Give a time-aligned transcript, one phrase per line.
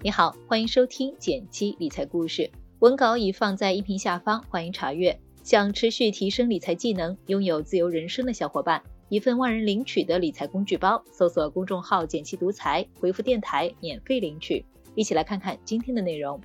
[0.00, 5.18] 你好，欢迎收听简七理财故事，文稿已放在音频下方，欢迎查阅。
[5.42, 14.64] 想持续提升理财技能，拥有自由人生的小伙伴，一份万人领取的理财工具包，搜索公众号“简七独裁，回复“电台”免费领取。
[14.94, 16.40] 一起来看看今天的内容。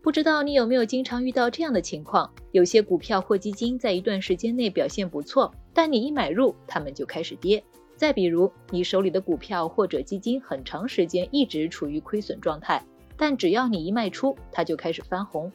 [0.00, 2.32] 不知道你有没有经常遇到这样的情况？
[2.52, 7.64] 有些股票或基金在一段时间内表现不错，但你一买入，它们就开始跌。
[8.00, 12.82] 再比如，你手里的股票或者基金很长时间一直处于亏损状态，
[13.14, 15.52] 但只要你一卖出，它就开始翻红。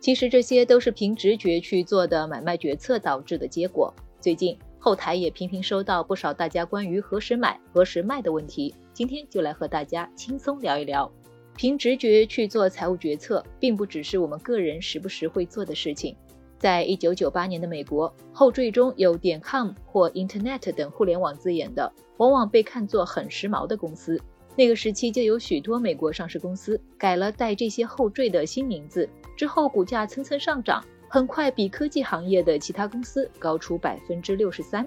[0.00, 3.92] 其实这些都是凭直觉去做的买卖决策导致的结果。
[4.22, 11.12] 最近后台也频频收到不少大家关于何时买、何时卖的问题，今天就来和大家轻松聊一聊。
[11.58, 16.16] 凭直觉去做财务决策，并不只是我们个人时不时会做的事情。
[16.62, 24.20] 在一九九八年的美国，后缀中有点 .com 或 Internet 等互联网字眼的，往往被看作很时髦的公司。
[24.54, 34.86] 那个时期就有许多美国上市公司改了带这些后缀的新名字，之后股价蹭蹭上涨，很快比科技行业的其他公司高出百分之六十三。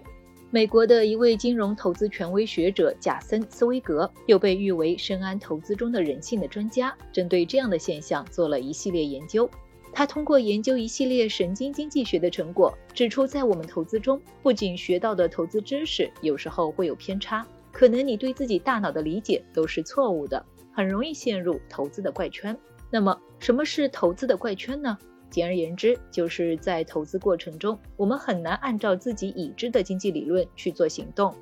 [0.51, 9.49] 美国的一位金融投资权威学者贾森·斯威格又被誉为深谙投资中的人性的专家，针对这样的现象做了一系列研究。
[9.95, 22.55] 他通过研究一系列神经经济学的成果，指出在我们投资中，不仅学到的投资知识有时候会有偏差，可能你对自己大脑的理解都是错误的，很容易陷入投资的怪圈。
[22.91, 24.97] 那么，什么是投资的怪圈呢？
[25.29, 31.33] 简而言之，就是在投资过程中，我们很难按照自己已知的经济理论去做行动。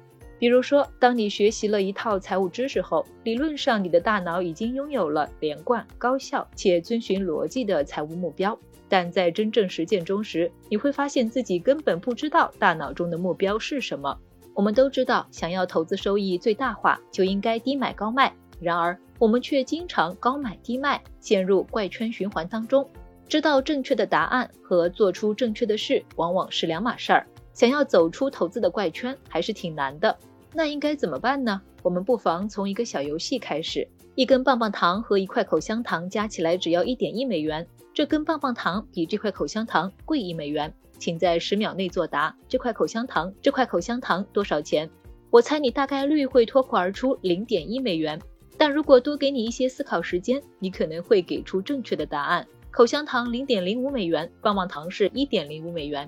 [0.43, 14.19] 比如说，当你学习了一套财务知识后，理论上你的大脑已经拥有了连贯、高效且遵循逻辑的财务目标，但在真正实践中时，你会发现自己根本不知道大脑中的目标是什么。
[14.53, 22.85] 我们都知道，想要投资收益最大化，就应该低买高卖，然而我们却经常高买低卖，陷入怪圈循环当中。
[23.29, 27.25] 知道正确的答案和做出正确的事，往往是两码事儿。
[27.53, 30.17] 想要走出投资的怪圈，还是挺难的。
[30.55, 31.61] 那应该怎么办呢？
[31.81, 33.87] 我们不妨从一个小游戏开始。
[34.15, 37.65] 一根棒棒糖和一块口香糖加起来只要一点一美元。
[37.93, 42.35] 这根棒棒糖比这块口香糖贵一美元，请在十秒内作答。
[42.47, 44.89] 这块口香糖，这块口香糖多少钱？
[45.31, 48.21] 我猜你大概率会脱口而出零点一美元。
[48.55, 52.47] 但如果多给你一些思考时间，你可能会给出正确的答案。
[52.69, 56.07] 口香糖零点零五美元，棒棒糖是一点零五美元。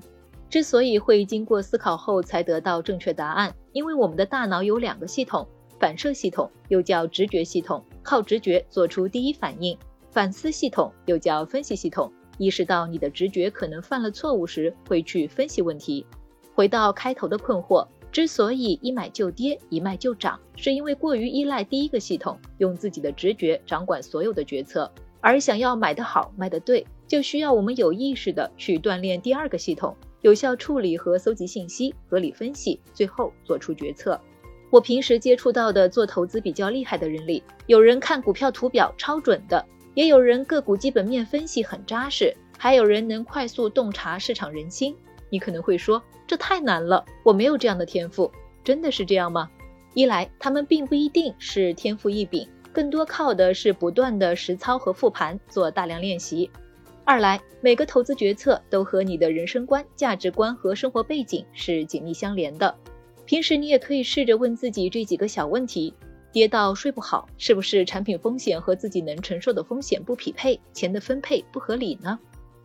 [0.49, 5.47] 之所以会经过思考后才得到正确答案，因为我们的大脑有两个系统：
[5.79, 9.77] 反射系统又叫直觉系统，靠直觉做出第一反应；
[10.11, 16.05] 反思系统又叫分析系统，意识到你的直觉可能犯了错误时，会去分析问题。
[16.53, 24.89] 回到开头的困惑，之所以一买就跌，一卖就涨，是因为过于依赖第一个系统，用自己的直觉掌管所有的决策；
[25.19, 29.93] 而想要买得好、卖得对，就需要我们有意识的去锻炼第二个系统。
[30.25, 34.19] 有效处理和搜集信息，合理分析，最后做出决策。
[34.71, 44.95] 我平时接触到的做投资比较厉害的人里，有人看股票图表超准的，也有人个股基本面分析很扎实，还有人能快速洞察市场人心。
[45.29, 48.31] 你可能会说，这太难了，我没有这样的天赋。
[48.63, 49.47] 真的是这样吗？
[49.93, 56.49] 一来，他们并不一定是天赋异禀，更多靠的是不断的实操和复盘，做大量练习。
[57.07, 62.75] 二来，每个投资决策都和你的人生观、价值观和生活背景是紧密相连的。
[63.25, 65.93] 平时你也可以试着问自己这几个小问题：
[66.31, 72.17] 跌到睡不好，是不是产品风险和自己能承受的风险不匹配，钱的分配不合理呢？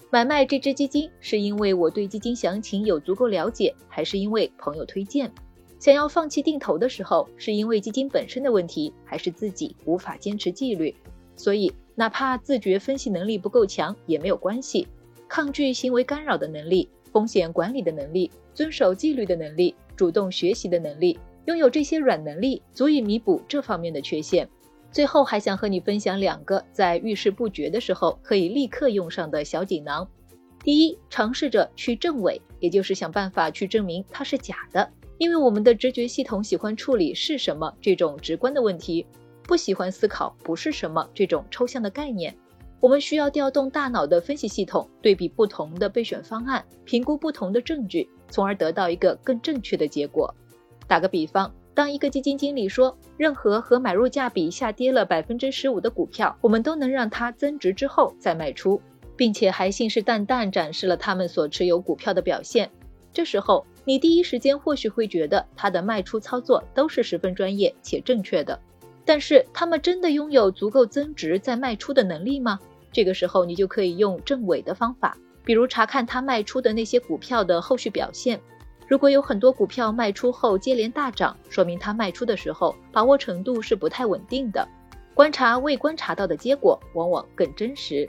[0.09, 5.31] 买卖这只基金是因为我对基金详情有足够了解，还是因为朋友推荐？
[5.79, 10.97] 想要放弃定投的时候，是因为基金本身的问题，还是自己无法坚持纪律？
[11.37, 11.71] 所以。
[12.01, 14.89] 哪怕自觉分析能力不够强也没有关系，
[15.29, 24.49] 抗拒行为干扰的能力、风险管理的能力、遵守纪律的能力、主动学习的能力，拥有这些软能力，足以弥补这方面的缺陷。
[24.91, 30.09] 最后还想和你分享两个在遇事不决的时候可以立刻用上的小锦囊。
[30.65, 39.05] 第一，尝试着去证伪，也就是想办法去证明它是假的，因为我们的直觉系统喜欢处理是什么这种直观的问题。
[39.51, 42.33] 不喜欢思考不是什么这种抽象的概念，
[42.79, 50.33] 我们需要调动大脑的分析系统，对比不同的备选方案，评估不同的证据，从而得到一个更正确的结果。
[50.87, 58.81] 打个比方，当一个基金经理说，任何和买入价比下跌了百分之十五的股票，我们都能让它增值之后再卖出，
[59.17, 62.71] 并且还信誓旦旦展示了他们所持有股票的表现，
[63.13, 68.57] 这时候你第一时间或许会觉得他的卖出操作都是十分专业且正确的。
[69.11, 72.61] 但是他们真的拥有足够增值再卖出的能力吗？
[72.93, 78.41] 这个时候你就可以用正伪的方法，比如查看他卖出的那些股票的后续表现。
[78.87, 84.65] 如果有很多股票卖出后接连大涨，说明他卖出的时候把握程度是不太稳定的。
[85.13, 88.09] 观察未观察到的结果，往往更真实。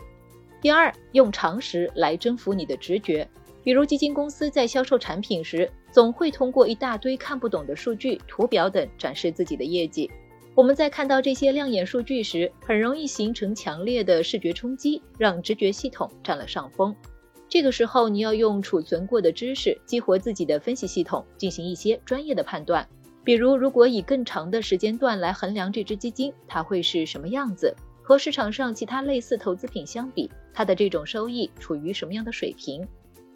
[0.62, 3.28] 第二，用常识来征服你的直觉。
[3.64, 10.08] 比如基金公司在销售产品时，总会通过一大堆看不懂的数据、图表等展示自己的业绩。
[10.54, 16.94] 我们在看到这些亮眼数据时，很容易形成强烈的视觉冲击，让直觉系统占了上风。
[17.48, 22.86] 这个时候，你要用储存过的知识激活自己的分析系统，进行一些专业的判断。
[23.24, 27.74] 比如，如果以更长的时间段来衡量这只基金，它会是什么样子？
[28.02, 32.86] 和市场上其他类似投资品相比，它的这种收益处于什么样的水平？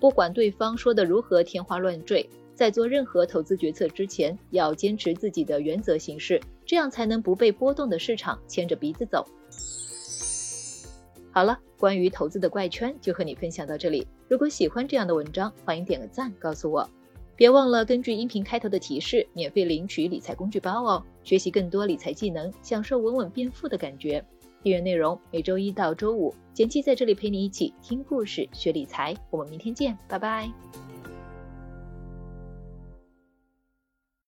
[0.01, 9.27] 不管对方说的如何天花乱坠，在做任何投资决策之前，要坚持自己的原则行事，这样才能不被波动的市场牵着鼻子走。
[11.31, 14.07] 好了，关于投资的怪圈就和你分享到这里。
[14.29, 16.89] 如果喜欢这样的文章，欢迎点个赞，告诉我。
[17.35, 24.23] 别忘了根据音频开头的提示，免费领取理财工具包哦，学习更多理财技能，享受稳稳变富的感觉。
[24.63, 29.13] 订阅内容每周一到周五，简七在这里陪你一起听故事、学理财。
[29.29, 30.94] 我们明天见，拜拜。